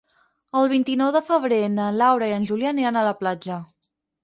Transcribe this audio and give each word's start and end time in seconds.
El 0.61 0.69
vint-i-nou 0.71 1.11
de 1.17 1.21
febrer 1.27 1.59
na 1.75 1.91
Laura 1.99 2.31
i 2.33 2.35
en 2.39 2.49
Julià 2.53 2.73
aniran 2.77 3.01
a 3.01 3.07
la 3.11 3.15
platja. 3.23 3.63